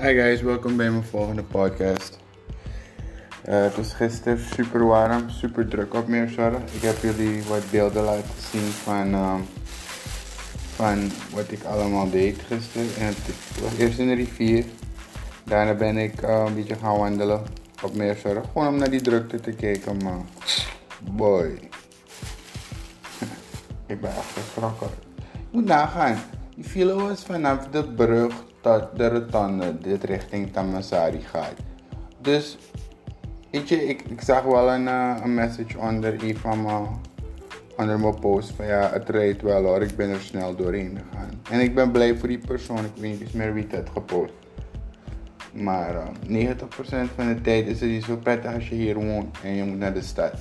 Hi 0.00 0.14
guys, 0.14 0.42
welkom 0.42 0.76
bij 0.76 0.90
mijn 0.90 1.04
volgende 1.04 1.42
podcast. 1.42 2.18
Uh, 3.48 3.62
het 3.62 3.76
was 3.76 3.92
gisteren 3.92 4.38
super 4.38 4.86
warm, 4.86 5.30
super 5.30 5.68
druk 5.68 5.94
op 5.94 6.08
Meerzorg. 6.08 6.74
Ik 6.74 6.82
heb 6.82 7.02
jullie 7.02 7.42
wat 7.42 7.70
beelden 7.70 8.04
laten 8.04 8.40
zien 8.50 8.60
van, 8.60 9.14
um, 9.14 9.44
van 10.74 11.10
wat 11.32 11.50
ik 11.50 11.64
allemaal 11.64 12.10
deed 12.10 12.38
gisteren. 12.46 12.88
En 12.98 13.06
het 13.06 13.60
was 13.62 13.76
eerst 13.78 13.98
in 13.98 14.06
de 14.06 14.14
rivier. 14.14 14.64
Daarna 15.44 15.74
ben 15.74 15.96
ik 15.96 16.22
uh, 16.22 16.44
een 16.46 16.54
beetje 16.54 16.76
gaan 16.76 16.98
wandelen 16.98 17.42
op 17.82 17.94
Meerzorg. 17.94 18.46
Gewoon 18.52 18.68
om 18.68 18.76
naar 18.76 18.90
die 18.90 19.02
drukte 19.02 19.40
te 19.40 19.50
kijken, 19.50 19.96
maar 19.96 20.20
boy. 21.10 21.46
ik 23.86 24.00
ben 24.00 24.10
echt 24.10 24.32
geschrokken. 24.32 24.88
Je 25.32 25.46
moet 25.50 25.64
nagaan. 25.64 26.18
Die 26.54 26.64
file 26.64 26.94
was 26.94 27.24
vanaf 27.24 27.68
de 27.68 27.84
brug 27.84 28.44
tot 28.66 28.96
de 28.96 29.08
rotonde 29.08 29.78
dit 29.78 30.04
richting 30.04 30.52
Tamasari 30.52 31.20
gaat. 31.20 31.54
Dus, 32.20 32.58
weet 33.50 33.68
je, 33.68 33.88
ik, 33.88 34.02
ik 34.02 34.20
zag 34.20 34.42
wel 34.42 34.72
een, 34.72 34.86
uh, 34.86 35.16
een 35.22 35.34
message 35.34 35.78
onder 35.78 36.24
een 36.24 36.36
van 36.36 36.62
mijn, 36.62 36.86
onder 37.76 38.00
mijn 38.00 38.20
post 38.20 38.50
van 38.50 38.66
ja, 38.66 38.90
het 38.92 39.08
rijdt 39.08 39.42
wel 39.42 39.64
hoor, 39.64 39.82
ik 39.82 39.96
ben 39.96 40.10
er 40.10 40.20
snel 40.20 40.56
doorheen 40.56 40.98
gegaan. 41.10 41.30
En 41.50 41.60
ik 41.60 41.74
ben 41.74 41.90
blij 41.90 42.16
voor 42.16 42.28
die 42.28 42.38
persoon, 42.38 42.84
ik 42.84 43.00
weet 43.00 43.20
niet 43.20 43.34
meer 43.34 43.54
wie 43.54 43.66
het 43.68 43.88
gepost. 43.92 44.32
Maar 45.52 45.94
uh, 46.28 46.52
90% 46.52 46.56
van 47.14 47.34
de 47.34 47.40
tijd 47.42 47.66
is 47.66 47.80
het 47.80 47.90
niet 47.90 48.04
zo 48.04 48.16
prettig 48.16 48.54
als 48.54 48.68
je 48.68 48.74
hier 48.74 48.94
woont 48.94 49.36
en 49.42 49.54
je 49.54 49.64
moet 49.64 49.78
naar 49.78 49.94
de 49.94 50.02
stad. 50.02 50.32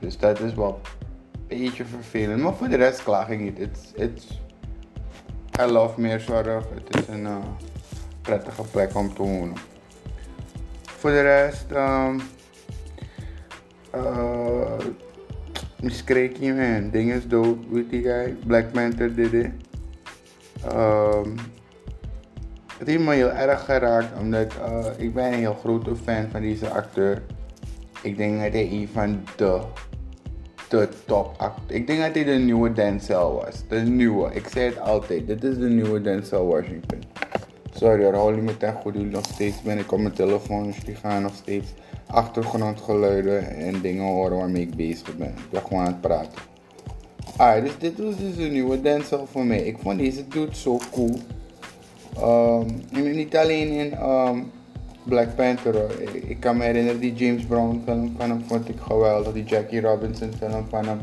Dus 0.00 0.18
dat 0.18 0.40
is 0.40 0.54
wel 0.54 0.80
een 1.48 1.58
beetje 1.58 1.84
vervelend. 1.84 2.42
Maar 2.42 2.54
voor 2.54 2.68
de 2.68 2.76
rest 2.76 3.02
klaag 3.02 3.28
ik 3.28 3.40
niet. 3.40 3.58
It's, 3.58 3.92
it's 3.94 4.42
I 5.60 5.66
love 5.66 6.00
Meerzorg. 6.00 6.64
Het 6.74 6.96
is 6.96 7.06
een 7.08 7.20
uh, 7.20 7.36
prettige 8.22 8.62
plek 8.62 8.94
om 8.94 9.14
te 9.14 9.22
wonen. 9.22 9.56
Voor 10.82 11.10
de 11.10 11.20
rest, 11.20 11.70
um, 11.70 12.20
uh, 13.94 14.78
man, 16.40 16.90
ding 16.90 17.12
is 17.12 17.28
dood, 17.28 17.56
weet 17.70 17.90
die 17.90 18.02
guy. 18.02 18.36
Black 18.46 18.72
Panther 18.72 19.14
did 19.14 19.32
it. 19.32 19.50
Um, 20.72 21.34
het 22.78 22.88
heeft 22.88 23.02
me 23.02 23.14
heel 23.14 23.30
erg 23.30 23.64
geraakt, 23.64 24.18
omdat 24.18 24.54
uh, 24.68 24.86
ik 24.96 25.14
ben 25.14 25.24
een 25.24 25.38
heel 25.38 25.54
grote 25.54 25.96
fan 25.96 26.28
van 26.30 26.40
deze 26.40 26.68
acteur. 26.68 27.22
Ik 28.02 28.16
denk 28.16 28.42
dat 28.42 28.52
hij 28.52 28.70
een 28.70 28.88
van 28.92 29.24
de 29.36 29.60
de 30.80 30.88
top 31.06 31.34
acteur. 31.36 31.76
Ik 31.76 31.86
denk 31.86 32.00
dat 32.00 32.14
hij 32.14 32.24
de 32.24 32.44
nieuwe 32.44 32.72
Denzel 32.72 33.34
was. 33.34 33.62
De 33.68 33.80
nieuwe. 33.80 34.34
Ik 34.34 34.48
zei 34.48 34.64
het 34.64 34.80
altijd. 34.80 35.26
Dit 35.26 35.44
is 35.44 35.58
de 35.58 35.68
nieuwe 35.68 36.00
Denzel 36.00 36.46
Washington. 36.46 37.02
Sorry 37.74 38.04
hoor, 38.04 38.14
hou 38.14 38.36
meteen 38.36 38.72
goed. 38.72 38.94
Jullie 38.94 39.10
nog 39.10 39.24
steeds 39.24 39.62
ben 39.62 39.78
ik 39.78 39.92
op 39.92 39.98
mijn 39.98 40.14
telefoon. 40.14 40.66
Dus 40.66 40.84
die 40.84 40.94
gaan 40.94 41.22
nog 41.22 41.34
steeds 41.34 41.72
achtergrondgeluiden 42.06 43.56
en 43.56 43.80
dingen 43.80 44.04
horen 44.04 44.36
waarmee 44.36 44.62
ik 44.62 44.74
bezig 44.74 45.16
ben. 45.16 45.28
Ik 45.28 45.50
ben 45.50 45.62
gewoon 45.62 45.80
aan 45.80 45.92
het 45.92 46.00
praten. 46.00 46.38
Ah, 47.36 47.62
dus 47.62 47.78
dit 47.78 47.98
was 47.98 48.16
dus 48.16 48.36
de 48.36 48.42
nieuwe 48.42 48.80
Denzel 48.80 49.26
voor 49.26 49.44
mij. 49.44 49.60
Ik 49.60 49.78
vond 49.78 49.98
deze 49.98 50.28
dude 50.28 50.54
zo 50.56 50.80
cool. 50.92 51.18
Um, 52.18 52.66
niet 52.92 53.36
alleen 53.36 53.68
in 53.68 53.92
um, 54.02 54.50
Black 55.04 55.34
Panther. 55.34 56.02
Ik 56.28 56.40
kan 56.40 56.56
me 56.56 56.64
herinneren 56.64 57.00
die 57.00 57.14
James 57.14 57.44
Brown 57.44 57.82
film 57.84 58.14
van 58.18 58.30
hem 58.30 58.44
vond 58.46 58.68
ik 58.68 58.80
geweldig. 58.80 59.32
Die 59.32 59.44
Jackie 59.44 59.80
Robinson 59.80 60.32
film 60.38 60.66
van 60.68 60.86
hem. 60.86 60.98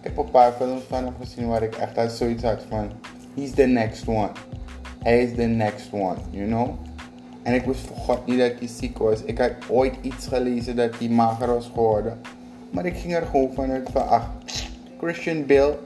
Ik 0.00 0.06
heb 0.06 0.16
een 0.16 0.30
paar 0.30 0.52
films 0.52 0.82
van 0.88 1.04
hem 1.04 1.14
gezien 1.20 1.48
waar 1.48 1.62
ik 1.62 1.74
echt 1.74 1.98
uit 1.98 2.12
zoiets 2.12 2.42
had 2.42 2.62
van... 2.68 2.90
He's 3.34 3.50
the 3.50 3.66
next 3.66 4.08
one. 4.08 4.30
Hij 4.98 5.22
is 5.22 5.34
the 5.34 5.42
next 5.42 5.92
one, 5.92 6.16
you 6.30 6.46
know? 6.46 6.68
En 7.42 7.54
ik 7.54 7.64
wist 7.64 7.80
voor 7.80 7.96
God 7.96 8.26
niet 8.26 8.38
dat 8.38 8.52
hij 8.58 8.68
ziek 8.68 8.98
was. 8.98 9.22
Ik 9.22 9.38
had 9.38 9.52
ooit 9.68 9.94
iets 10.00 10.26
gelezen 10.26 10.76
dat 10.76 10.98
hij 10.98 11.08
mager 11.08 11.46
was 11.46 11.70
geworden. 11.74 12.20
Maar 12.70 12.86
ik 12.86 12.96
ging 12.96 13.14
er 13.14 13.26
gewoon 13.26 13.52
vanuit 13.54 13.88
van... 13.92 14.08
Ach, 14.08 14.30
Christian 14.98 15.46
Bale 15.46 15.78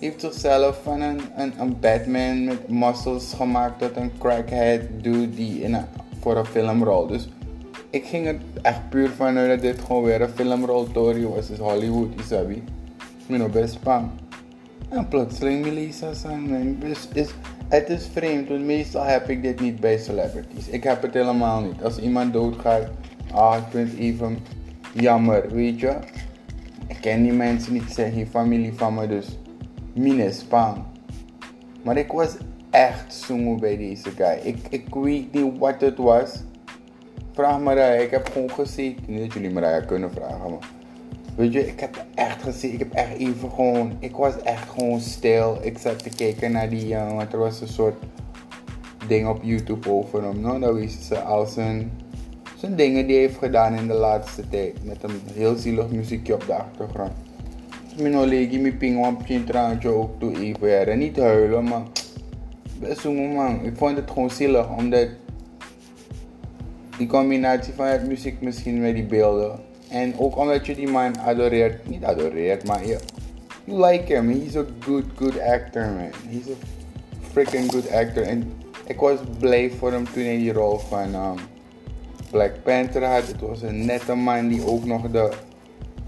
heeft 0.00 0.20
zichzelf 0.20 0.80
van 0.82 1.00
een, 1.00 1.20
een, 1.36 1.52
een 1.58 1.80
Batman 1.80 2.44
met 2.44 2.68
muscles 2.68 3.32
gemaakt 3.32 3.78
tot 3.78 3.96
een 3.96 4.12
crackhead 4.18 4.80
dude 5.02 5.30
die 5.30 5.60
in 5.62 5.74
een 5.74 5.84
voor 6.28 6.36
een 6.36 6.46
filmrol. 6.46 7.06
Dus 7.06 7.28
ik 7.90 8.04
ging 8.04 8.26
er 8.26 8.36
echt 8.62 8.88
puur 8.88 9.10
vanuit 9.10 9.48
dat 9.48 9.60
dit 9.60 9.80
gewoon 9.86 10.02
weer 10.02 10.20
een 10.20 10.28
filmrol 10.28 10.90
Tory 10.92 11.26
was. 11.26 11.46
Dus 11.46 11.58
Hollywood, 11.58 12.20
isabi. 12.20 12.62
Ben 13.26 13.50
best 13.50 13.82
bang. 13.82 14.10
En 14.88 15.08
plotseling 15.08 15.64
Melissa 15.64 16.12
zijn. 16.12 16.78
Dus 16.80 17.08
is, 17.12 17.28
het 17.68 17.88
is 17.88 18.08
vreemd, 18.12 18.48
want 18.48 18.64
meestal 18.64 19.02
heb 19.04 19.28
ik 19.28 19.42
dit 19.42 19.60
niet 19.60 19.80
bij 19.80 19.98
celebrities. 19.98 20.68
Ik 20.68 20.82
heb 20.82 21.02
het 21.02 21.14
helemaal 21.14 21.60
niet. 21.60 21.82
Als 21.82 21.98
iemand 21.98 22.32
doodgaat, 22.32 22.82
ah, 23.32 23.56
ik 23.56 23.64
vind 23.70 23.90
het 23.90 23.98
even 23.98 24.38
jammer, 24.92 25.48
weet 25.50 25.80
je. 25.80 25.96
Ik 26.86 26.96
ken 27.00 27.22
die 27.22 27.32
mensen 27.32 27.72
niet, 27.72 27.90
zijn 27.90 28.12
geen 28.12 28.26
familie 28.26 28.72
van 28.74 28.94
me, 28.94 29.06
dus 29.06 29.38
minus 29.94 30.48
bang. 30.48 30.76
Maar 31.82 31.96
ik 31.96 32.12
was 32.12 32.36
echt 32.78 33.14
zoemoe 33.14 33.58
bij 33.58 33.76
deze 33.76 34.10
guy. 34.10 34.38
Ik, 34.42 34.56
ik 34.70 34.94
weet 34.94 35.32
niet 35.32 35.58
wat 35.58 35.80
het 35.80 35.96
was. 35.96 36.42
Vraag 37.32 37.60
Marija, 37.60 37.86
ik 37.86 38.10
heb 38.10 38.28
gewoon 38.32 38.50
gezien. 38.50 38.96
Niet 39.06 39.20
dat 39.20 39.32
jullie 39.32 39.50
Marija 39.50 39.80
kunnen 39.80 40.10
vragen, 40.10 40.50
maar. 40.50 40.68
Weet 41.36 41.52
je, 41.52 41.66
ik 41.66 41.80
heb 41.80 42.04
echt 42.14 42.42
gezien. 42.42 42.72
Ik 42.72 42.78
heb 42.78 42.92
echt 42.92 43.16
even 43.16 43.50
gewoon. 43.50 43.92
Ik 43.98 44.16
was 44.16 44.42
echt 44.42 44.68
gewoon 44.68 45.00
stil. 45.00 45.58
Ik 45.62 45.78
zat 45.78 46.02
te 46.02 46.08
kijken 46.08 46.52
naar 46.52 46.68
die 46.68 46.88
jongen. 46.88 47.14
Want 47.14 47.32
er 47.32 47.38
was 47.38 47.60
een 47.60 47.68
soort 47.68 47.94
ding 49.06 49.28
op 49.28 49.42
YouTube 49.42 49.90
over 49.90 50.22
hem. 50.22 50.40
No? 50.40 50.58
Dan 50.58 50.74
wisten 50.74 51.04
ze 51.04 51.20
al 51.20 51.46
zijn, 51.46 51.92
zijn 52.56 52.76
dingen 52.76 53.06
die 53.06 53.16
hij 53.16 53.24
heeft 53.24 53.38
gedaan 53.38 53.74
in 53.74 53.86
de 53.86 53.94
laatste 53.94 54.48
tijd. 54.48 54.84
Met 54.84 55.02
een 55.02 55.20
heel 55.34 55.56
zielig 55.56 55.90
muziekje 55.90 56.34
op 56.34 56.46
de 56.46 56.54
achtergrond. 56.54 57.12
Mijn 58.00 58.16
olegi, 58.16 58.60
mijn 58.60 58.76
ping, 58.76 59.06
een 59.28 59.44
traantje 59.44 59.88
ook 59.88 60.20
toe 60.20 60.40
even. 60.40 60.86
En 60.86 60.98
niet 60.98 61.16
huilen, 61.16 61.64
maar 61.64 61.82
best. 62.80 63.04
Ik 63.62 63.76
vond 63.76 63.96
het 63.96 64.10
gewoon 64.10 64.30
zielig, 64.30 64.76
omdat 64.76 65.08
die 66.98 67.06
combinatie 67.06 67.72
van 67.72 67.86
het 67.86 68.06
muziek 68.06 68.40
misschien 68.40 68.80
met 68.80 68.94
die 68.94 69.06
beelden. 69.06 69.60
En 69.88 70.18
ook 70.18 70.36
omdat 70.36 70.66
je 70.66 70.74
die 70.74 70.88
man 70.88 71.18
adoreert, 71.18 71.88
niet 71.88 72.04
adoreert, 72.04 72.66
maar 72.66 72.86
je, 72.86 72.98
you 73.64 73.86
like 73.86 74.14
him. 74.14 74.28
He's 74.28 74.56
a 74.56 74.64
good, 74.80 75.04
good 75.16 75.40
actor, 75.40 75.86
man. 75.86 76.10
He's 76.28 76.48
a 76.48 76.56
freaking 77.32 77.72
good 77.72 77.92
actor. 77.92 78.22
En 78.22 78.52
ik 78.86 79.00
was 79.00 79.18
blij 79.38 79.70
voor 79.70 79.92
hem 79.92 80.04
toen 80.12 80.22
hij 80.22 80.36
die 80.36 80.52
rol 80.52 80.78
van 80.78 81.14
um, 81.14 81.34
Black 82.30 82.52
Panther 82.62 83.04
had. 83.04 83.26
Het 83.26 83.40
was 83.40 83.62
een 83.62 83.84
nette 83.84 84.14
man 84.14 84.48
die 84.48 84.66
ook 84.66 84.84
nog 84.84 85.10
de... 85.10 85.32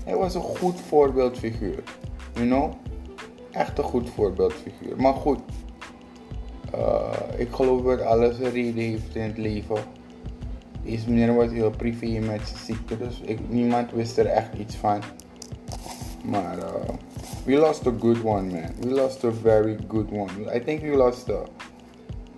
Hij 0.05 0.17
was 0.17 0.35
een 0.35 0.41
goed 0.41 0.81
voorbeeldfiguur. 0.81 1.83
You 2.35 2.47
know? 2.47 2.73
Echt 3.51 3.79
een 3.79 3.85
goed 3.85 4.11
voorbeeldfiguur. 4.11 4.97
Maar 4.97 5.15
goed, 5.15 5.41
uh, 6.75 7.13
ik 7.37 7.49
geloof 7.51 7.83
dat 7.83 8.01
alles 8.01 8.39
een 8.39 8.51
reden 8.51 8.83
heeft 8.83 9.15
in 9.17 9.23
het 9.23 9.39
leven. 9.39 9.77
Deze 10.85 11.11
meneer 11.11 11.35
was 11.35 11.51
heel 11.51 11.71
privé 11.71 12.07
met 12.07 12.41
zijn 12.45 12.65
ziekte, 12.65 12.99
dus 12.99 13.21
ik, 13.21 13.39
niemand 13.49 13.91
wist 13.93 14.19
er 14.19 14.27
echt 14.27 14.55
iets 14.59 14.77
van. 14.77 15.03
Maar 16.25 16.59
uh, 16.59 16.65
we 17.45 17.57
lost 17.57 17.87
a 17.87 17.93
good 18.01 18.25
one, 18.25 18.43
man. 18.43 18.71
We 18.81 18.91
lost 18.91 19.25
a 19.25 19.33
very 19.43 19.77
good 19.89 20.11
one. 20.11 20.57
I 20.57 20.61
think 20.65 20.81
we 20.81 20.97
lost 20.97 21.31
a, 21.31 21.43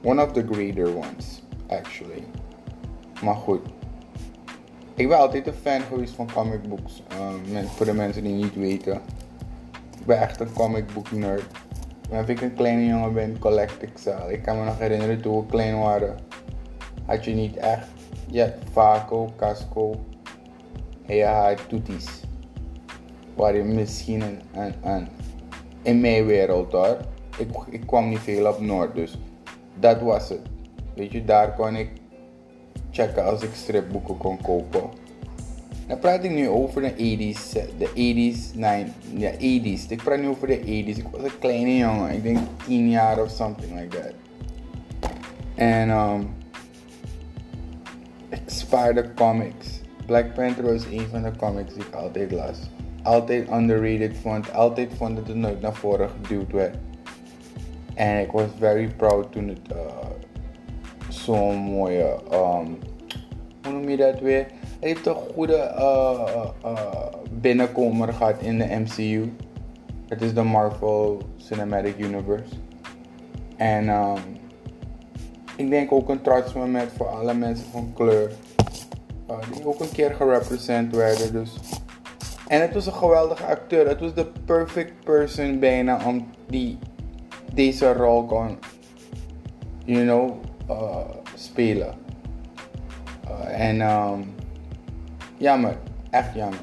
one 0.02 0.22
of 0.22 0.32
the 0.32 0.46
greater 0.50 0.88
ones, 0.96 1.42
actually. 1.66 2.24
Maar 3.22 3.34
goed. 3.34 3.60
Ik 4.94 5.08
ben 5.08 5.18
altijd 5.18 5.46
een 5.46 5.54
fan 5.62 5.80
geweest 5.80 6.14
van 6.14 6.32
comic 6.32 6.68
books. 6.68 7.02
Uh, 7.52 7.64
voor 7.64 7.86
de 7.86 7.92
mensen 7.92 8.22
die 8.22 8.32
niet 8.32 8.54
weten. 8.54 9.00
Ik 10.00 10.06
ben 10.06 10.20
echt 10.20 10.40
een 10.40 10.52
comic 10.52 10.94
book 10.94 11.10
nerd. 11.10 11.44
Toen 12.12 12.28
ik 12.28 12.40
een 12.40 12.54
kleine 12.54 12.86
jongen 12.86 13.12
ben, 13.12 13.38
collect 13.38 13.82
ik 13.82 13.98
ze. 13.98 14.14
Ik 14.28 14.42
kan 14.42 14.58
me 14.58 14.64
nog 14.64 14.78
herinneren 14.78 15.20
toen 15.20 15.40
we 15.40 15.46
klein 15.46 15.78
waren. 15.78 16.16
Had 17.06 17.24
je 17.24 17.34
niet 17.34 17.56
echt. 17.56 17.88
Je 18.26 18.40
had 18.40 18.52
Vaco, 18.72 19.32
Casco. 19.36 19.94
En 21.06 21.16
je 21.16 21.24
had 21.24 21.68
Toeties. 21.68 22.22
Waar 23.34 23.56
je 23.56 23.62
misschien 23.62 24.20
een, 24.20 24.40
een, 24.54 24.74
een, 24.82 25.08
in 25.82 26.00
mijn 26.00 26.26
wereld 26.26 26.72
hoor. 26.72 26.96
Ik, 27.38 27.48
ik 27.70 27.86
kwam 27.86 28.08
niet 28.08 28.18
veel 28.18 28.46
op 28.46 28.60
Noord, 28.60 28.94
dus 28.94 29.18
dat 29.78 30.00
was 30.00 30.28
het. 30.28 30.40
Weet 30.94 31.12
je, 31.12 31.24
daar 31.24 31.54
kon 31.54 31.76
ik 31.76 31.90
checken 32.90 33.24
als 33.24 33.42
ik 33.42 33.54
stripboeken 33.54 34.16
kon 34.16 34.40
kopen. 34.42 34.90
Dan 35.92 36.00
praat 36.00 36.24
ik 36.24 36.30
nu 36.30 36.48
over 36.48 36.82
de 36.82 36.92
80s, 36.92 37.52
de 37.78 37.88
80s, 37.88 38.58
nee, 38.58 38.84
de 39.16 39.32
80s. 39.32 39.90
Ik 39.90 40.02
praat 40.02 40.18
nu 40.18 40.28
over 40.28 40.46
de 40.46 40.58
80s. 40.58 40.98
Ik 40.98 41.06
was 41.10 41.22
een 41.22 41.38
kleine 41.38 41.76
jongen, 41.76 42.14
ik 42.14 42.22
denk 42.22 42.38
10 42.66 42.90
jaar 42.90 43.22
of 43.22 43.30
something 43.30 43.80
like 43.80 43.96
that. 43.96 44.12
En 45.54 45.90
um, 45.90 46.28
ik 48.28 48.40
spaarde 48.46 49.14
comics. 49.14 49.80
Black 50.06 50.34
Panther 50.34 50.64
was 50.64 50.84
een 50.84 51.06
van 51.10 51.22
de 51.22 51.30
comics 51.36 51.74
die 51.74 51.82
ik 51.82 51.94
altijd 51.94 52.32
las. 52.32 52.58
Altijd 53.02 53.50
underrated 53.50 54.16
vond, 54.16 54.52
altijd 54.52 54.90
vond 54.96 55.16
dat 55.16 55.26
het 55.26 55.36
nooit 55.36 55.60
naar 55.60 55.74
voren 55.74 56.08
geduwd 56.08 56.52
werd. 56.52 56.76
En 57.94 58.20
ik 58.20 58.30
was 58.30 58.48
very 58.58 58.88
proud 58.96 59.32
toen 59.32 59.48
het 59.48 59.72
uh, 59.72 59.76
zo'n 61.08 61.56
mooie, 61.56 62.18
um, 62.32 62.78
hoe 63.62 63.72
noem 63.72 63.88
je 63.88 63.96
dat 63.96 64.20
weer? 64.20 64.46
Heeft 64.82 65.06
een 65.06 65.14
goede 65.14 65.74
uh, 65.78 66.44
uh, 66.64 67.06
binnenkomer 67.30 68.12
gehad 68.12 68.40
in 68.40 68.58
de 68.58 68.64
MCU. 68.64 69.32
Het 70.08 70.22
is 70.22 70.34
de 70.34 70.42
Marvel 70.42 71.22
Cinematic 71.36 71.98
Universe. 71.98 72.54
En 73.56 73.88
um, 73.88 74.16
ik 75.56 75.70
denk 75.70 75.92
ook 75.92 76.08
een 76.08 76.22
trots 76.22 76.52
moment 76.52 76.90
voor 76.96 77.08
alle 77.08 77.34
mensen 77.34 77.66
van 77.66 77.92
kleur. 77.94 78.32
Die 79.52 79.66
ook 79.66 79.80
een 79.80 79.92
keer 79.92 80.14
gerepresent 80.14 80.96
werden. 80.96 81.32
Dus. 81.32 81.54
En 82.48 82.60
het 82.60 82.74
was 82.74 82.86
een 82.86 82.92
geweldige 82.92 83.44
acteur. 83.44 83.88
Het 83.88 84.00
was 84.00 84.14
de 84.14 84.26
perfect 84.44 85.04
person 85.04 85.58
bijna 85.58 86.06
om 86.06 86.26
die 86.46 86.78
deze 87.54 87.92
rol 87.92 88.24
kon, 88.24 88.58
you 89.84 90.04
know, 90.04 90.30
spelen. 91.34 91.94
En 93.46 93.80
um, 93.80 94.40
jammer, 95.42 95.76
echt 96.10 96.34
jammer. 96.34 96.60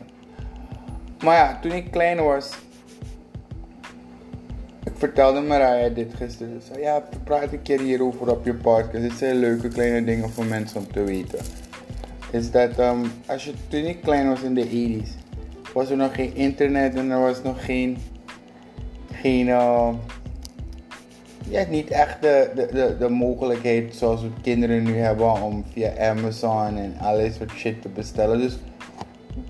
Maar 1.23 1.35
ja, 1.35 1.59
toen 1.61 1.71
ik 1.71 1.91
klein 1.91 2.23
was, 2.23 2.51
ik 4.83 4.91
vertelde 4.95 5.41
Mariah 5.41 5.95
dit 5.95 6.13
gisteren. 6.13 6.61
Ze 6.61 6.79
ja, 6.79 7.03
praat 7.23 7.51
een 7.51 7.61
keer 7.61 7.79
hierover 7.79 8.31
op 8.31 8.45
je 8.45 8.53
podcast. 8.53 9.03
Dit 9.03 9.13
zijn 9.13 9.35
leuke 9.35 9.67
kleine 9.67 10.03
dingen 10.03 10.29
voor 10.29 10.45
mensen 10.45 10.79
om 10.79 10.91
te 10.91 11.03
weten. 11.03 11.39
Is 12.31 12.51
dat 12.51 12.79
um, 12.79 13.11
als 13.25 13.45
je 13.45 13.53
toen 13.67 13.85
ik 13.85 14.01
klein 14.01 14.27
was 14.27 14.41
in 14.41 14.55
de 14.55 14.67
80s, 14.67 15.09
was 15.73 15.89
er 15.89 15.97
nog 15.97 16.15
geen 16.15 16.35
internet 16.35 16.95
en 16.95 17.11
er 17.11 17.19
was 17.19 17.41
nog 17.41 17.65
geen, 17.65 17.97
geen 19.11 19.47
uh, 19.47 19.93
ja, 21.49 21.65
niet 21.69 21.89
echt 21.89 22.21
de, 22.21 22.51
de, 22.55 22.67
de, 22.71 22.95
de 22.99 23.09
mogelijkheid 23.09 23.95
zoals 23.95 24.21
we 24.21 24.29
kinderen 24.41 24.83
nu 24.83 24.97
hebben 24.97 25.41
om 25.41 25.65
via 25.73 26.09
Amazon 26.09 26.77
en 26.77 26.95
alles 26.99 27.35
soort 27.35 27.51
shit 27.51 27.81
te 27.81 27.89
bestellen. 27.89 28.39
Dus 28.39 28.57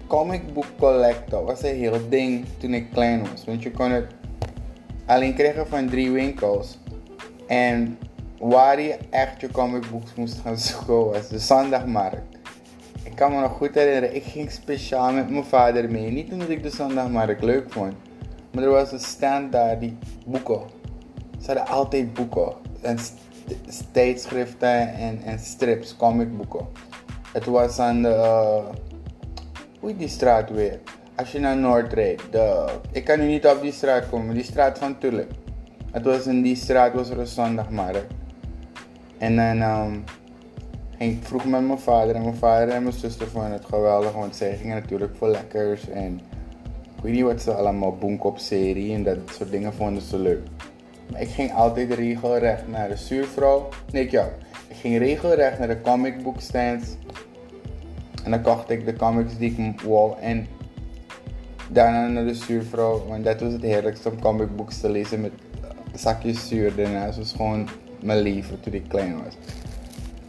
comic 0.08 0.54
book 0.54 0.66
collector 0.78 1.44
was 1.44 1.64
een 1.64 1.76
heel 1.76 2.10
ding 2.10 2.46
toen 2.58 2.74
ik 2.74 2.92
klein 2.94 3.22
was. 3.30 3.46
Want 3.46 3.64
je 3.64 3.72
kon 3.72 3.92
het 3.92 4.06
alleen 5.06 5.34
krijgen 5.34 5.68
van 5.68 5.90
drie 5.90 6.12
winkels. 6.12 6.78
En 7.48 7.98
waar 8.40 8.82
je 8.82 8.98
echt 9.10 9.42
je 9.42 9.52
comic 9.52 9.90
books 9.92 10.16
moest 10.16 10.40
gaan 10.44 10.58
zoeken 10.68 11.06
was 11.06 11.28
de 11.30 11.40
zondagmarkt. 11.40 12.38
Ik 13.04 13.16
kan 13.16 13.32
me 13.32 13.40
nog 13.42 13.52
goed 13.52 13.76
herinneren, 13.76 14.16
ik 14.16 14.24
ging 14.24 14.52
speciaal 14.52 15.12
met 15.12 15.30
mijn 15.30 15.44
vader 15.44 15.92
mee. 15.92 16.12
Niet 16.12 16.32
omdat 16.32 16.50
ik 16.50 16.64
de 16.64 16.70
zondagmarkt 16.70 17.44
leuk 17.44 17.72
vond. 17.72 17.94
Maar 18.52 18.64
er 18.64 18.70
was 18.70 18.92
een 18.92 19.00
stand 19.00 19.52
daar 19.52 19.80
die 19.80 19.98
boeken 20.26 20.62
ze 21.40 21.46
hadden 21.46 21.68
altijd 21.68 22.14
boeken. 22.14 22.54
En 22.82 22.98
tijdschriften 23.92 24.94
en, 24.94 25.22
en 25.24 25.40
strips, 25.40 25.96
comicboeken. 25.96 26.68
Het 27.34 27.46
was 27.46 27.80
aan 27.80 28.02
de. 28.02 28.10
Uh, 28.10 28.76
hoe 29.80 29.96
die 29.96 30.08
straat 30.08 30.50
weer? 30.50 30.80
Als 31.16 31.32
je 31.32 31.40
naar 31.40 31.58
Noord 31.58 31.94
rijdt. 31.94 32.32
De, 32.32 32.66
ik 32.92 33.04
kan 33.04 33.20
nu 33.20 33.26
niet 33.26 33.48
op 33.48 33.62
die 33.62 33.72
straat 33.72 34.10
komen, 34.10 34.36
die 34.36 34.44
straat 34.44 34.78
van 34.78 34.98
Tulip. 34.98 35.32
Het 35.92 36.04
was 36.04 36.28
in 36.28 36.42
die 36.42 36.56
straat 36.56 36.94
was 36.94 37.10
er 37.10 37.20
een 37.20 37.28
zondagmarkt. 37.28 38.14
En 39.18 39.36
dan 39.36 39.62
um, 39.62 40.04
ging 40.98 41.18
ik 41.18 41.24
vroeg 41.24 41.46
met 41.46 41.68
mijn 41.68 41.80
vader. 41.80 42.16
En 42.16 42.22
mijn 42.22 42.36
vader 42.36 42.70
en 42.70 42.84
mijn 42.84 42.96
zuster 42.96 43.28
vonden 43.28 43.52
het 43.52 43.66
geweldig. 43.66 44.12
Want 44.12 44.36
zij 44.36 44.58
gingen 44.58 44.76
natuurlijk 44.76 45.16
voor 45.18 45.28
lekkers. 45.28 45.90
En 45.90 46.20
ik 46.96 47.04
weet 47.04 47.14
niet 47.14 47.24
wat 47.24 47.42
ze 47.42 47.54
allemaal, 47.54 47.96
boenkop-serie 47.96 48.94
en 48.94 49.04
dat 49.04 49.18
soort 49.32 49.52
dingen 49.52 49.74
vonden 49.74 50.04
ze 50.04 50.18
leuk. 50.18 50.48
Ik 51.16 51.30
ging 51.30 51.54
altijd 51.54 51.94
regelrecht 51.94 52.68
naar 52.68 52.90
de 52.90 52.98
zuurvrouw. 52.98 53.70
Nee, 53.92 54.12
ja. 54.12 54.30
Ik 54.68 54.76
ging 54.76 54.98
regelrecht 54.98 55.60
naar 55.60 55.68
de 55.68 55.82
comic 55.82 56.24
book 56.24 56.40
stands. 56.40 56.88
En 58.24 58.32
dan 58.32 58.42
kocht 58.42 58.70
ik 58.70 58.86
de 58.86 58.96
comics 58.96 59.38
die 59.38 59.56
ik 59.58 59.82
wou. 59.82 60.20
En 60.20 60.48
daarna 61.70 62.08
naar 62.08 62.26
de 62.26 62.34
zuurvrouw. 62.34 63.06
Want 63.08 63.24
dat 63.24 63.40
was 63.40 63.54
het 63.54 63.62
heerlijkste 63.62 64.10
om 64.10 64.22
comic 64.22 64.56
books 64.56 64.80
te 64.80 64.90
lezen 64.90 65.22
met 65.22 65.32
zakjes 65.94 66.48
zuur 66.48 66.76
daarnaast. 66.76 67.18
was 67.18 67.32
gewoon 67.32 67.70
mijn 68.02 68.20
leven 68.20 68.60
toen 68.60 68.74
ik 68.74 68.88
klein 68.88 69.24
was. 69.24 69.34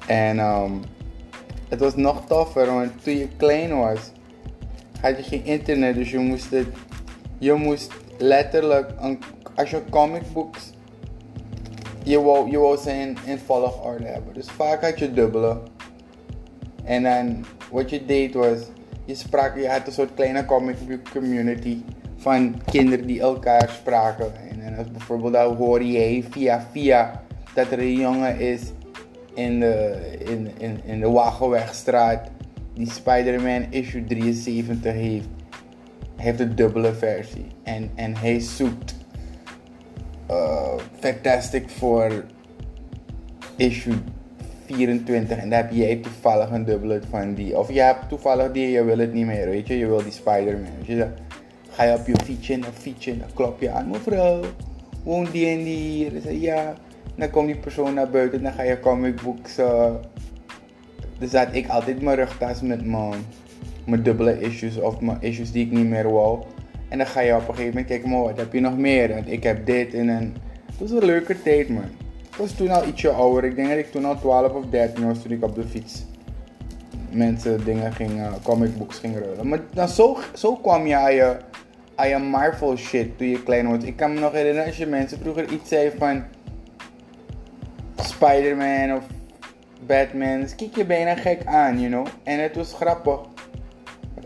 En 0.07 0.39
um, 0.39 0.81
het 1.69 1.81
was 1.81 1.97
nog 1.97 2.27
toffer, 2.27 2.67
want 2.67 3.03
toen 3.03 3.17
je 3.17 3.29
klein 3.37 3.77
was, 3.77 4.11
had 5.01 5.17
je 5.17 5.23
geen 5.23 5.45
internet. 5.45 5.95
Dus 5.95 6.11
je 6.11 6.19
moest 6.19 6.49
je 7.39 7.53
moest 7.53 7.93
letterlijk 8.19 8.91
een 9.01 9.19
als 9.55 9.75
comic 9.91 10.23
books, 10.33 10.73
je 12.05 12.21
wou, 12.23 12.51
je 12.51 12.59
wou 12.59 12.77
ze 12.77 12.91
in, 12.91 13.17
in 13.25 13.39
volgorde 13.39 14.05
hebben. 14.05 14.35
Dus 14.35 14.51
vaak 14.51 14.85
had 14.85 14.99
je 14.99 15.13
dubbele. 15.13 15.59
En 16.85 17.03
dan 17.03 17.45
wat 17.71 17.91
je 17.91 18.05
deed 18.05 18.35
was, 18.35 18.59
je 19.05 19.15
sprak, 19.15 19.57
je 19.57 19.69
had 19.69 19.87
een 19.87 19.93
soort 19.93 20.15
kleine 20.15 20.45
comic 20.45 20.77
book 20.89 21.11
community 21.13 21.83
van 22.17 22.63
kinderen 22.71 23.07
die 23.07 23.21
elkaar 23.21 23.69
spraken. 23.69 24.33
En, 24.61 24.77
als 24.77 24.91
bijvoorbeeld 24.91 25.33
dan 25.33 25.57
hoor 25.57 25.83
je 25.83 26.25
via 26.31 26.67
via 26.73 27.23
dat 27.55 27.71
er 27.71 27.79
een 27.79 27.99
jongen 27.99 28.39
is 28.39 28.63
in 29.35 29.61
de, 29.61 30.01
in, 30.19 30.51
in, 30.59 30.81
in 30.85 31.01
de 31.01 31.11
Wagenwegstraat 31.11 32.29
die 32.75 32.91
Spider-Man 32.91 33.67
issue 33.71 34.05
73 34.05 34.93
heeft. 34.93 35.29
Heeft 36.17 36.41
een 36.41 36.55
dubbele 36.55 36.93
versie. 36.93 37.47
En, 37.63 37.91
en 37.95 38.17
hij 38.17 38.41
zoekt 38.41 38.95
uh, 40.31 40.73
Fantastic 40.99 41.71
voor 41.71 42.25
issue 43.57 43.95
24 44.67 45.37
en 45.37 45.51
daar 45.51 45.63
heb 45.63 45.73
jij 45.73 45.97
toevallig 45.97 46.51
een 46.51 46.65
dubbele 46.65 47.01
van 47.11 47.35
die. 47.35 47.59
Of 47.59 47.73
je 47.73 47.81
hebt 47.81 48.09
toevallig 48.09 48.53
die, 48.53 48.71
je 48.71 48.85
wil 48.85 48.99
het 48.99 49.13
niet 49.13 49.27
meer, 49.27 49.49
weet 49.49 49.67
je, 49.67 49.79
je 49.79 49.87
wil 49.87 50.03
die 50.03 50.13
Spider-Man. 50.13 50.71
Je 50.83 51.09
ga 51.71 51.83
je 51.83 51.95
op 51.95 52.07
je 52.07 52.15
fietsje 52.25 52.53
en 52.53 52.61
dan 52.61 52.73
fietsje 52.73 53.19
dan 53.19 53.29
klop 53.35 53.61
je 53.61 53.71
aan, 53.71 53.91
mevrouw, 53.91 54.41
woont 55.03 55.33
die 55.33 55.47
en 55.47 55.65
die 55.65 55.77
hier? 55.77 56.33
Ja, 56.33 56.75
dan 57.15 57.31
komt 57.31 57.47
die 57.47 57.57
persoon 57.57 57.95
naar 57.95 58.11
buiten 58.11 58.39
en 58.39 58.45
dan 58.45 58.53
ga 58.53 58.63
je 58.63 58.81
comic 58.81 59.23
books. 59.23 59.59
Uh, 59.59 59.95
dus 61.19 61.33
ik 61.53 61.69
altijd 61.69 62.03
mijn 62.03 62.17
rugtas 62.17 62.61
met 62.61 62.87
mijn, 62.87 63.15
mijn 63.87 64.03
dubbele 64.03 64.41
issues 64.41 64.81
of 64.81 65.01
mijn 65.01 65.19
issues 65.21 65.53
die 65.53 65.67
ik 65.67 65.73
niet 65.73 65.87
meer 65.87 66.13
wou. 66.13 66.43
En 66.91 66.99
dan 66.99 67.07
ga 67.07 67.21
je 67.21 67.33
op 67.33 67.39
een 67.39 67.47
gegeven 67.47 67.67
moment 67.67 67.87
kijken, 67.87 68.11
maar 68.11 68.21
wat 68.21 68.37
heb 68.37 68.53
je 68.53 68.61
nog 68.61 68.77
meer? 68.77 69.11
En 69.11 69.29
ik 69.29 69.43
heb 69.43 69.67
dit 69.67 69.95
en 69.95 70.09
een... 70.09 70.37
Het 70.67 70.91
was 70.91 70.91
een 70.91 71.07
leuke 71.07 71.43
tijd, 71.43 71.69
man. 71.69 71.91
Ik 72.31 72.37
was 72.37 72.53
toen 72.53 72.69
al 72.69 72.87
ietsje 72.87 73.09
ouder. 73.09 73.45
Ik 73.45 73.57
denk 73.57 73.69
dat 73.69 73.79
ik 73.79 73.91
toen 73.91 74.05
al 74.05 74.19
12 74.19 74.53
of 74.53 74.65
13 74.71 75.07
was 75.07 75.23
toen 75.23 75.33
ik 75.33 75.45
op 75.45 75.55
de 75.55 75.65
fiets 75.65 76.05
mensen 77.11 77.65
dingen 77.65 77.93
ging, 77.93 78.11
uh, 78.11 78.33
comic 78.43 78.79
books 78.79 78.99
ging 78.99 79.19
ruilen. 79.19 79.49
Maar 79.49 79.61
dan 79.73 79.89
zo, 79.89 80.19
zo 80.35 80.57
kwam 80.57 80.87
je 80.87 80.97
aan, 80.97 81.15
je 81.15 81.37
aan 81.95 82.09
je 82.09 82.19
Marvel 82.19 82.77
shit 82.77 83.19
toen 83.19 83.29
je 83.29 83.43
klein 83.43 83.71
was. 83.71 83.85
Ik 83.85 83.97
kan 83.97 84.15
me 84.15 84.21
nog 84.21 84.33
herinneren 84.33 84.67
als 84.67 84.77
je 84.77 84.87
mensen 84.87 85.19
vroeger 85.19 85.53
iets 85.53 85.69
zei 85.69 85.93
van 85.99 86.25
Spider-Man 87.97 88.97
of 88.97 89.05
Batman. 89.87 90.41
Dus 90.41 90.55
kijk 90.55 90.77
je 90.77 90.85
bijna 90.85 91.15
gek 91.15 91.45
aan, 91.45 91.81
you 91.81 91.91
know. 91.91 92.07
En 92.23 92.43
het 92.43 92.57
was 92.57 92.73
grappig 92.73 93.19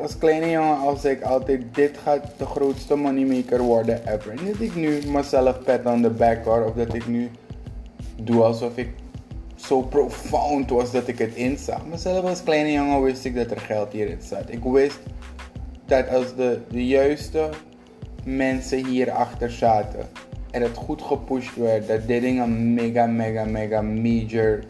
als 0.00 0.18
kleine 0.18 0.50
jongen 0.50 0.78
als 0.78 1.04
ik 1.04 1.22
altijd, 1.22 1.62
dit 1.72 1.98
gaat 2.02 2.26
de 2.36 2.46
grootste 2.46 2.94
moneymaker 2.94 3.62
worden 3.62 4.14
ever. 4.14 4.34
Niet 4.42 4.52
dat 4.52 4.60
ik 4.60 4.74
nu 4.74 5.00
mezelf 5.06 5.62
pet 5.62 5.86
on 5.86 6.02
the 6.02 6.10
back 6.10 6.44
hoor, 6.44 6.64
of 6.64 6.74
dat 6.74 6.94
ik 6.94 7.06
nu 7.06 7.30
doe 8.16 8.42
alsof 8.42 8.76
ik 8.76 8.88
zo 9.54 9.80
profound 9.80 10.70
was 10.70 10.90
dat 10.90 11.08
ik 11.08 11.18
het 11.18 11.34
inzag. 11.34 11.86
Maar 11.86 11.98
zelf 11.98 12.24
als 12.24 12.42
kleine 12.42 12.72
jongen 12.72 13.02
wist 13.02 13.24
ik 13.24 13.34
dat 13.34 13.50
er 13.50 13.60
geld 13.60 13.92
hierin 13.92 14.22
zat. 14.22 14.44
Ik 14.46 14.62
wist 14.62 14.98
dat 15.86 16.08
als 16.08 16.34
de, 16.34 16.60
de 16.70 16.86
juiste 16.86 17.48
mensen 18.24 18.86
hierachter 18.86 19.50
zaten 19.50 20.08
en 20.50 20.62
het 20.62 20.76
goed 20.76 21.02
gepusht 21.02 21.56
werd, 21.56 21.88
dat 21.88 22.06
dit 22.06 22.20
ding 22.20 22.40
een 22.40 22.74
mega, 22.74 23.06
mega, 23.06 23.44
mega 23.44 23.82
major 23.82 24.62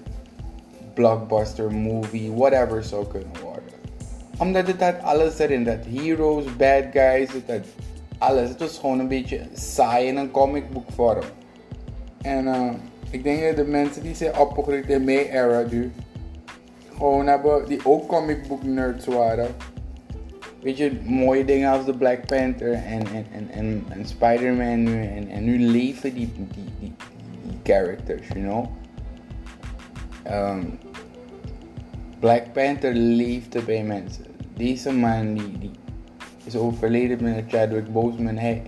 blockbuster 0.94 1.72
movie, 1.72 2.32
whatever 2.32 2.84
zou 2.84 3.06
kunnen 3.06 3.42
worden 3.42 3.53
omdat 4.38 4.66
het 4.66 4.80
had 4.80 5.02
alles 5.02 5.38
erin. 5.38 5.64
Dat 5.64 5.78
heroes, 5.94 6.56
bad 6.56 6.84
guys, 6.92 7.30
het 7.32 7.66
alles. 8.18 8.48
Het 8.48 8.60
was 8.60 8.78
gewoon 8.78 8.98
een 8.98 9.08
beetje 9.08 9.40
saai 9.52 10.06
in 10.06 10.16
een 10.16 10.30
comic 10.30 10.70
book 10.70 10.90
vorm. 10.94 11.24
En 12.22 12.44
uh, 12.44 12.70
ik 13.10 13.22
denk 13.22 13.42
dat 13.42 13.56
de 13.56 13.70
mensen 13.70 14.02
die 14.02 14.14
zijn 14.14 14.38
opgegroeid 14.38 14.88
in 14.88 15.04
mijn 15.04 15.26
era 15.26 15.64
nu, 15.70 15.92
gewoon 16.96 17.26
hebben, 17.26 17.66
die 17.66 17.80
ook 17.84 18.06
comic 18.06 18.48
book 18.48 18.62
nerds 18.62 19.06
waren. 19.06 19.48
Weet 20.62 20.76
je, 20.76 21.00
mooie 21.02 21.44
dingen 21.44 21.70
als 21.70 21.84
de 21.84 21.96
Black 21.96 22.26
Panther 22.26 22.72
en, 22.72 23.02
en, 23.32 23.50
en, 23.50 23.84
en, 23.88 24.06
Spider-Man 24.06 24.82
nu. 24.82 25.06
En, 25.06 25.28
en 25.28 25.44
nu 25.44 25.58
leven 25.58 26.14
die, 26.14 26.32
die, 26.36 26.64
die, 26.80 26.92
characters, 27.62 28.28
you 28.28 28.40
know. 28.40 28.66
Um, 30.30 30.78
Black 32.24 32.52
Panther 32.52 32.94
leefde 32.94 33.62
bij 33.62 33.82
mensen. 33.82 34.24
Deze 34.56 34.92
man 34.92 35.34
die, 35.34 35.70
is 36.44 36.56
overleden 36.56 37.22
met 37.22 37.44
Chadwick 37.48 37.92
Boseman. 37.92 38.36
Hij, 38.36 38.62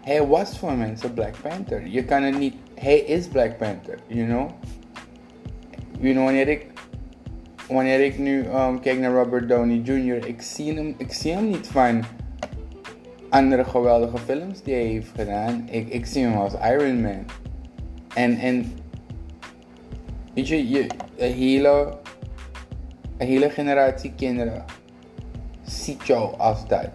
hij 0.00 0.26
was 0.26 0.58
voor 0.58 0.72
mensen 0.72 1.14
Black 1.14 1.34
Panther. 1.42 1.86
Je 1.86 2.04
kan 2.04 2.22
het 2.22 2.38
niet. 2.38 2.54
Hij 2.74 2.98
is 2.98 3.26
Black 3.26 3.58
Panther, 3.58 3.98
you 4.06 4.26
know. 4.26 4.50
you 6.00 6.12
know, 6.12 6.24
wanneer 6.24 6.48
ik, 6.48 6.66
wanneer 7.68 8.04
ik 8.04 8.18
nu 8.18 8.44
um, 8.44 8.80
kijk 8.80 8.98
naar 8.98 9.12
Robert 9.12 9.48
Downey 9.48 9.76
Jr., 9.76 10.26
ik 10.26 10.42
zie 10.42 10.74
hem, 10.74 10.94
ik 10.98 11.12
zie 11.12 11.32
hem 11.32 11.48
niet 11.48 11.66
van 11.66 12.04
andere 13.28 13.64
geweldige 13.64 14.18
films 14.18 14.62
die 14.62 14.74
hij 14.74 14.84
heeft 14.84 15.10
gedaan. 15.16 15.68
Ik, 15.70 15.88
ik 15.88 16.06
zie 16.06 16.24
hem 16.24 16.36
als 16.36 16.54
Iron 16.54 17.00
Man. 17.00 17.24
En, 18.14 18.38
en 18.38 18.72
weet 20.34 20.48
je, 20.48 20.68
je 20.68 20.86
een, 21.16 21.32
hele, 21.32 21.98
een 23.20 23.26
hele 23.26 23.50
generatie 23.50 24.12
kinderen 24.16 24.64
ziet 25.62 26.06
jou 26.06 26.38
als 26.38 26.66
dat. 26.66 26.88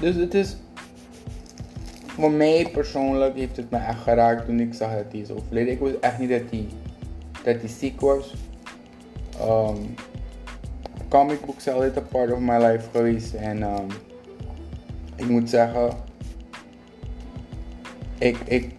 Dus 0.00 0.14
het 0.14 0.34
is, 0.34 0.56
voor 2.06 2.30
mij 2.30 2.68
persoonlijk 2.72 3.36
heeft 3.36 3.56
het 3.56 3.70
me 3.70 3.78
echt 3.78 4.02
geraakt 4.02 4.46
toen 4.46 4.60
ik 4.60 4.74
zag 4.74 4.94
dat 4.94 5.04
hij 5.10 5.20
is 5.20 5.30
overleden. 5.30 5.72
Ik 5.72 5.78
wist 5.78 5.96
echt 6.00 6.18
niet 6.18 6.28
dat 6.28 6.50
hij, 6.50 6.66
dat 7.42 7.60
hij 7.60 7.68
ziek 7.68 8.00
was. 8.00 8.34
Um, 9.40 9.94
comic 11.08 11.44
books 11.46 11.62
zijn 11.62 11.74
altijd 11.76 11.96
een 11.96 12.08
part 12.08 12.32
of 12.32 12.38
my 12.38 12.56
life 12.56 12.90
geweest. 12.90 13.34
En 13.34 13.62
um, 13.62 13.86
ik 15.16 15.28
moet 15.28 15.50
zeggen, 15.50 15.90
ik, 18.18 18.36
ik, 18.44 18.74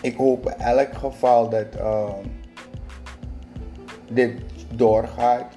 ik 0.00 0.16
hoop 0.16 0.46
in 0.46 0.64
elk 0.64 0.94
geval 0.94 1.48
dat 1.48 1.66
um, 1.80 2.38
dit 4.08 4.48
doorgaat. 4.74 5.56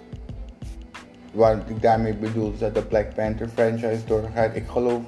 Wat 1.32 1.58
ik 1.68 1.82
daarmee 1.82 2.16
bedoel 2.16 2.52
is 2.52 2.60
dat 2.60 2.76
de 2.76 2.86
Black 2.86 3.14
Panther 3.16 3.48
franchise 3.48 4.06
doorgaat. 4.06 4.56
Ik 4.56 4.68
geloof 4.68 5.02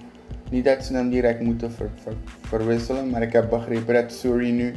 niet 0.50 0.66
dat 0.66 0.84
ze 0.84 0.94
hem 0.94 1.10
direct 1.10 1.40
moeten 1.42 1.72
ver, 1.72 1.90
ver, 1.96 2.14
verwisselen, 2.42 3.10
maar 3.10 3.22
ik 3.22 3.34
heb 3.34 3.50
begrepen 3.50 3.94
dat 3.94 4.12
Suri 4.12 4.52
nu 4.52 4.76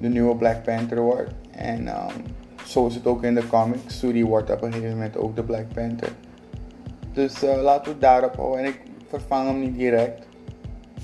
de 0.00 0.08
nieuwe 0.08 0.36
Black 0.36 0.62
Panther 0.62 1.00
wordt. 1.00 1.30
En 1.50 1.88
um, 1.88 2.22
zo 2.66 2.86
is 2.86 2.94
het 2.94 3.06
ook 3.06 3.22
in 3.22 3.34
de 3.34 3.46
comics. 3.46 3.98
Suri 3.98 4.24
wordt 4.24 4.50
op 4.50 4.62
een 4.62 4.72
gegeven 4.72 4.94
moment 4.94 5.16
ook 5.16 5.36
de 5.36 5.42
Black 5.42 5.68
Panther. 5.74 6.12
Dus 7.12 7.42
uh, 7.42 7.62
laten 7.62 7.84
we 7.84 7.90
het 7.90 8.00
daarop 8.00 8.36
houden. 8.36 8.58
En 8.58 8.66
ik 8.66 8.80
vervang 9.08 9.48
hem 9.48 9.60
niet 9.60 9.78
direct. 9.78 10.26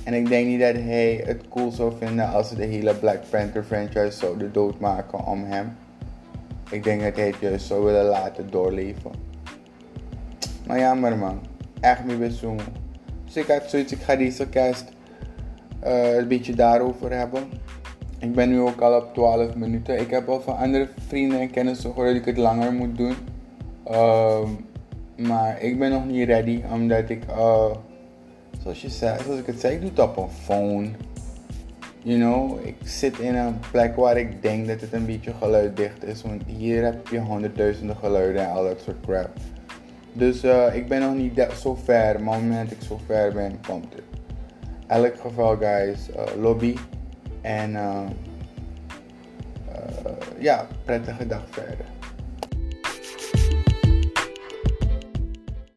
En 0.05 0.15
ik 0.15 0.29
denk 0.29 0.47
niet 0.47 0.61
dat 0.61 0.75
hij 0.75 1.23
het 1.27 1.49
cool 1.49 1.71
zou 1.71 1.93
vinden 1.99 2.29
als 2.29 2.49
ze 2.49 2.55
de 2.55 2.65
hele 2.65 2.95
Black 2.95 3.21
Panther 3.31 3.65
franchise 3.65 4.19
zouden 4.19 4.53
doodmaken 4.53 5.27
om 5.27 5.45
hem. 5.45 5.77
Ik 6.71 6.85
denk 6.85 7.03
dat 7.03 7.17
hij 7.17 7.27
het 7.27 7.37
juist 7.41 7.67
zou 7.67 7.85
willen 7.85 8.05
laten 8.05 8.51
doorleven. 8.51 9.11
Maar 10.67 10.79
jammer 10.79 11.17
man. 11.17 11.41
Echt 11.81 12.05
meer 12.05 12.19
bezoeken. 12.19 12.67
Dus 13.25 13.37
ik 13.37 13.47
had 13.47 13.71
zoiets, 13.71 13.93
ik 13.93 14.01
ga 14.01 14.17
deze 14.17 14.49
cast 14.49 14.85
uh, 15.85 16.17
een 16.17 16.29
beetje 16.29 16.55
daarover 16.55 17.13
hebben. 17.13 17.43
Ik 18.19 18.35
ben 18.35 18.49
nu 18.49 18.61
ook 18.61 18.81
al 18.81 19.01
op 19.01 19.15
12 19.15 19.55
minuten. 19.55 20.01
Ik 20.01 20.11
heb 20.11 20.29
al 20.29 20.41
van 20.41 20.57
andere 20.57 20.89
vrienden 21.07 21.41
en 21.41 21.51
kennissen 21.51 21.91
gehoord 21.91 22.09
dat 22.09 22.17
ik 22.17 22.25
het 22.25 22.37
langer 22.37 22.73
moet 22.73 22.97
doen. 22.97 23.15
Uh, 23.91 24.49
maar 25.17 25.63
ik 25.63 25.79
ben 25.79 25.91
nog 25.91 26.05
niet 26.07 26.27
ready, 26.27 26.63
omdat 26.73 27.11
ik, 27.11 27.25
uh, 27.29 27.65
zoals, 28.63 28.83
je 28.83 28.89
zei, 28.89 29.23
zoals 29.23 29.41
ik 29.41 29.47
het 29.47 29.61
zei, 29.61 29.75
ik 29.75 29.81
doe 29.81 29.91
het 29.91 29.99
op 29.99 30.17
een 30.17 30.29
phone. 30.29 30.89
You 32.03 32.19
know, 32.19 32.67
ik 32.67 32.77
zit 32.85 33.19
in 33.19 33.35
een 33.35 33.59
plek 33.71 33.97
waar 33.97 34.17
ik 34.17 34.43
denk 34.43 34.67
dat 34.67 34.81
het 34.81 34.93
een 34.93 35.07
beetje 35.07 35.33
geluiddicht 35.35 36.05
is. 36.05 36.23
Want 36.23 36.43
hier 36.47 36.85
heb 36.85 37.09
je 37.09 37.19
honderdduizenden 37.19 37.97
geluiden 37.97 38.43
en 38.43 38.51
al 38.51 38.65
dat 38.65 38.81
soort 38.81 39.01
crap. 39.07 39.31
Dus 40.13 40.45
uh, 40.45 40.75
ik 40.75 40.89
ben 40.89 41.01
nog 41.01 41.15
niet 41.15 41.47
zo 41.61 41.75
ver, 41.75 42.23
maar 42.23 42.35
op 42.35 42.41
het 42.41 42.51
moment 42.51 42.69
dat 42.69 42.79
ik 42.79 42.87
zo 42.87 43.01
ver 43.07 43.33
ben, 43.33 43.61
komt 43.67 43.95
het. 43.95 44.03
Elk 44.87 45.21
geval, 45.21 45.57
guys, 45.57 46.09
uh, 46.09 46.43
lobby. 46.43 46.77
En 47.41 47.71
uh, 47.71 48.01
ja, 50.39 50.67
prettige 50.85 51.27
dag 51.27 51.43
verder. 51.51 52.00